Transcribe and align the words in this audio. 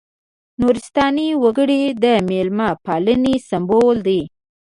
نورستاني 0.59 1.27
وګړي 1.43 1.81
د 2.03 2.05
مېلمه 2.29 2.69
پالنې 2.85 3.35
سمبول 3.49 3.97
دي. 4.07 4.21